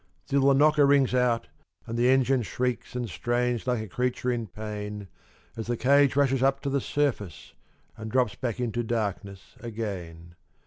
Still 0.25 0.47
the 0.47 0.53
knocker 0.55 0.87
rings 0.87 1.13
out, 1.13 1.47
and 1.85 1.95
the 1.95 2.09
engine 2.09 2.41
shrieks 2.41 2.95
and 2.95 3.07
strains 3.07 3.67
like 3.67 3.83
a 3.83 3.87
creature 3.87 4.31
in 4.31 4.47
pain 4.47 5.07
As 5.55 5.67
the 5.67 5.77
cage 5.77 6.15
rushes 6.15 6.41
up 6.41 6.59
to 6.61 6.71
the 6.71 6.81
surface 6.81 7.53
and 7.97 8.09
drops 8.09 8.33
back 8.33 8.59
into 8.59 8.81
darkness 8.81 9.53
again. 9.59 10.33